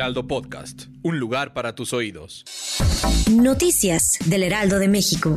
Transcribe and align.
Heraldo 0.00 0.26
Podcast, 0.26 0.84
un 1.02 1.18
lugar 1.20 1.52
para 1.52 1.74
tus 1.74 1.92
oídos. 1.92 2.46
Noticias 3.30 4.16
del 4.24 4.44
Heraldo 4.44 4.78
de 4.78 4.88
México. 4.88 5.36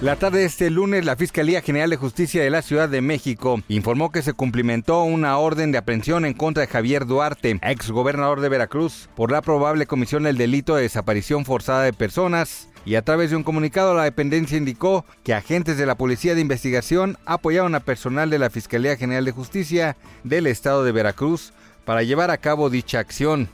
La 0.00 0.14
tarde 0.14 0.38
de 0.38 0.44
este 0.44 0.70
lunes, 0.70 1.04
la 1.04 1.16
Fiscalía 1.16 1.62
General 1.62 1.90
de 1.90 1.96
Justicia 1.96 2.44
de 2.44 2.50
la 2.50 2.62
Ciudad 2.62 2.88
de 2.88 3.00
México 3.00 3.60
informó 3.66 4.12
que 4.12 4.22
se 4.22 4.34
cumplimentó 4.34 5.02
una 5.02 5.36
orden 5.38 5.72
de 5.72 5.78
aprehensión 5.78 6.24
en 6.24 6.34
contra 6.34 6.60
de 6.60 6.68
Javier 6.68 7.04
Duarte, 7.06 7.58
ex 7.60 7.90
gobernador 7.90 8.40
de 8.40 8.48
Veracruz, 8.48 9.08
por 9.16 9.32
la 9.32 9.42
probable 9.42 9.86
comisión 9.86 10.22
del 10.22 10.38
delito 10.38 10.76
de 10.76 10.82
desaparición 10.82 11.44
forzada 11.44 11.82
de 11.82 11.92
personas. 11.92 12.68
Y 12.84 12.94
a 12.94 13.02
través 13.02 13.30
de 13.30 13.36
un 13.36 13.42
comunicado, 13.42 13.94
la 13.94 14.04
dependencia 14.04 14.56
indicó 14.56 15.04
que 15.24 15.34
agentes 15.34 15.76
de 15.76 15.86
la 15.86 15.96
Policía 15.96 16.36
de 16.36 16.40
Investigación 16.40 17.16
apoyaron 17.26 17.74
a 17.74 17.80
personal 17.80 18.30
de 18.30 18.38
la 18.38 18.50
Fiscalía 18.50 18.96
General 18.96 19.24
de 19.24 19.32
Justicia 19.32 19.96
del 20.22 20.46
Estado 20.46 20.84
de 20.84 20.92
Veracruz 20.92 21.52
para 21.84 22.02
llevar 22.02 22.30
a 22.30 22.38
cabo 22.38 22.70
dicha 22.70 22.98
acción. 22.98 23.48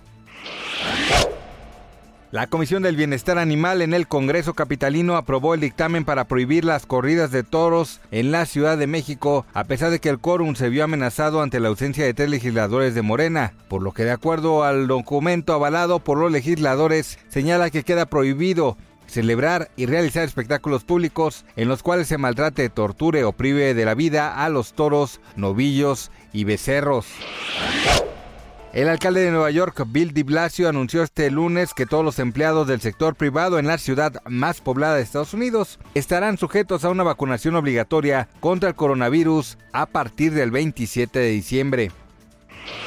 La 2.30 2.46
Comisión 2.46 2.82
del 2.82 2.94
Bienestar 2.94 3.38
Animal 3.38 3.80
en 3.80 3.94
el 3.94 4.06
Congreso 4.06 4.52
Capitalino 4.52 5.16
aprobó 5.16 5.54
el 5.54 5.60
dictamen 5.60 6.04
para 6.04 6.24
prohibir 6.24 6.62
las 6.62 6.84
corridas 6.84 7.30
de 7.30 7.42
toros 7.42 8.02
en 8.10 8.32
la 8.32 8.44
Ciudad 8.44 8.76
de 8.76 8.86
México, 8.86 9.46
a 9.54 9.64
pesar 9.64 9.90
de 9.90 9.98
que 9.98 10.10
el 10.10 10.18
quórum 10.18 10.54
se 10.54 10.68
vio 10.68 10.84
amenazado 10.84 11.40
ante 11.40 11.58
la 11.58 11.68
ausencia 11.68 12.04
de 12.04 12.12
tres 12.12 12.28
legisladores 12.28 12.94
de 12.94 13.00
Morena, 13.00 13.54
por 13.68 13.80
lo 13.80 13.92
que 13.92 14.04
de 14.04 14.10
acuerdo 14.10 14.62
al 14.62 14.88
documento 14.88 15.54
avalado 15.54 16.00
por 16.00 16.18
los 16.18 16.30
legisladores, 16.30 17.18
señala 17.30 17.70
que 17.70 17.82
queda 17.82 18.04
prohibido 18.04 18.76
celebrar 19.06 19.70
y 19.74 19.86
realizar 19.86 20.24
espectáculos 20.24 20.84
públicos 20.84 21.46
en 21.56 21.68
los 21.68 21.82
cuales 21.82 22.08
se 22.08 22.18
maltrate, 22.18 22.68
torture 22.68 23.24
o 23.24 23.32
prive 23.32 23.72
de 23.72 23.84
la 23.86 23.94
vida 23.94 24.44
a 24.44 24.50
los 24.50 24.74
toros, 24.74 25.22
novillos 25.36 26.10
y 26.34 26.44
becerros. 26.44 27.06
El 28.78 28.88
alcalde 28.88 29.22
de 29.22 29.32
Nueva 29.32 29.50
York, 29.50 29.84
Bill 29.88 30.14
de 30.14 30.22
Blasio, 30.22 30.68
anunció 30.68 31.02
este 31.02 31.28
lunes 31.32 31.74
que 31.74 31.84
todos 31.84 32.04
los 32.04 32.20
empleados 32.20 32.68
del 32.68 32.80
sector 32.80 33.16
privado 33.16 33.58
en 33.58 33.66
la 33.66 33.76
ciudad 33.76 34.22
más 34.28 34.60
poblada 34.60 34.94
de 34.94 35.02
Estados 35.02 35.34
Unidos 35.34 35.80
estarán 35.94 36.38
sujetos 36.38 36.84
a 36.84 36.90
una 36.90 37.02
vacunación 37.02 37.56
obligatoria 37.56 38.28
contra 38.38 38.68
el 38.68 38.76
coronavirus 38.76 39.58
a 39.72 39.86
partir 39.86 40.32
del 40.32 40.52
27 40.52 41.18
de 41.18 41.28
diciembre. 41.28 41.90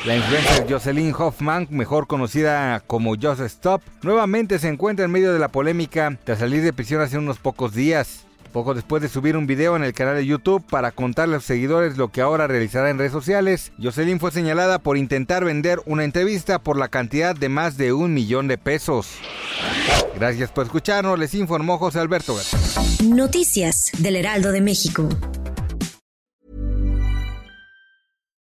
La 0.05 0.15
influencer 0.15 0.65
Jocelyn 0.71 1.13
Hoffman, 1.13 1.67
mejor 1.69 2.07
conocida 2.07 2.79
como 2.87 3.15
Just 3.21 3.41
Stop, 3.41 3.81
nuevamente 4.01 4.59
se 4.59 4.69
encuentra 4.69 5.03
en 5.03 5.11
medio 5.11 5.33
de 5.33 5.39
la 5.39 5.49
polémica 5.49 6.17
tras 6.23 6.39
salir 6.39 6.63
de 6.63 6.71
prisión 6.71 7.01
hace 7.01 7.17
unos 7.17 7.37
pocos 7.37 7.73
días. 7.73 8.25
Poco 8.51 8.73
después 8.73 9.01
de 9.01 9.09
subir 9.09 9.37
un 9.37 9.47
video 9.47 9.75
en 9.75 9.83
el 9.83 9.93
canal 9.93 10.15
de 10.15 10.25
YouTube 10.25 10.63
para 10.69 10.91
contarle 10.91 11.35
a 11.35 11.37
los 11.37 11.45
seguidores 11.45 11.97
lo 11.97 12.09
que 12.09 12.21
ahora 12.21 12.47
realizará 12.47 12.89
en 12.89 12.97
redes 12.97 13.11
sociales, 13.11 13.71
Jocelyn 13.81 14.19
fue 14.19 14.31
señalada 14.31 14.79
por 14.79 14.97
intentar 14.97 15.45
vender 15.45 15.79
una 15.85 16.03
entrevista 16.03 16.59
por 16.59 16.77
la 16.77 16.89
cantidad 16.89 17.35
de 17.35 17.49
más 17.49 17.77
de 17.77 17.93
un 17.93 18.13
millón 18.13 18.47
de 18.47 18.57
pesos. 18.57 19.07
Gracias 20.15 20.51
por 20.51 20.65
escucharnos, 20.65 21.17
les 21.17 21.33
informó 21.33 21.77
José 21.77 21.99
Alberto 21.99 22.35
García. 22.35 22.59
Noticias 23.07 23.91
del 23.99 24.17
Heraldo 24.17 24.51
de 24.51 24.61
México. 24.61 25.07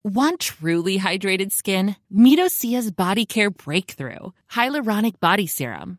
Want 0.04 0.38
truly 0.38 0.98
hydrated 0.98 1.50
skin? 1.50 1.96
Body 2.10 3.26
Care 3.26 3.50
Breakthrough 3.50 4.32
Hyaluronic 4.50 5.18
Body 5.20 5.48
Serum. 5.48 5.98